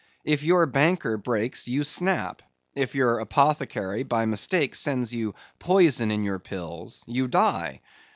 If 0.25 0.41
your 0.41 0.65
banker 0.65 1.15
breaks, 1.19 1.67
you 1.67 1.83
snap; 1.83 2.41
if 2.75 2.95
your 2.95 3.19
apothecary 3.19 4.01
by 4.01 4.25
mistake 4.25 4.73
sends 4.73 5.13
you 5.13 5.35
poison 5.59 6.09
in 6.09 6.23
your 6.23 6.39
pills, 6.39 7.03
you 7.05 7.27
die. 7.27 7.81